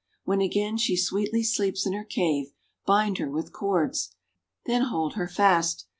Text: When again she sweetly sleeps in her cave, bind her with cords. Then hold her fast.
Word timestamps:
When 0.23 0.41
again 0.41 0.77
she 0.77 0.97
sweetly 0.97 1.43
sleeps 1.43 1.85
in 1.85 1.93
her 1.93 2.03
cave, 2.03 2.53
bind 2.87 3.19
her 3.19 3.29
with 3.29 3.53
cords. 3.53 4.15
Then 4.65 4.81
hold 4.85 5.13
her 5.13 5.27
fast. 5.27 5.85